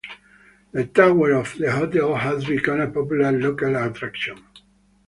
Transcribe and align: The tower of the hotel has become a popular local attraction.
The 0.71 0.87
tower 0.87 1.33
of 1.33 1.59
the 1.59 1.71
hotel 1.73 2.15
has 2.15 2.45
become 2.45 2.79
a 2.79 2.89
popular 2.89 3.31
local 3.33 3.75
attraction. 3.75 4.39